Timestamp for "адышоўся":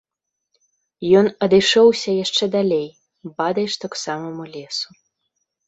1.47-2.11